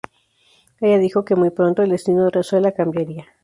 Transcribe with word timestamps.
Ella 0.79 0.97
dijo 0.97 1.25
que 1.25 1.35
muy 1.35 1.51
pronto 1.51 1.83
el 1.83 1.91
destino 1.91 2.23
de 2.25 2.31
Rosella 2.31 2.71
cambiaría. 2.71 3.27